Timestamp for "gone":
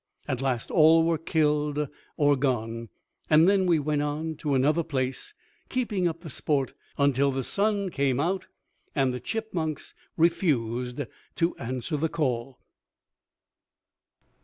2.35-2.89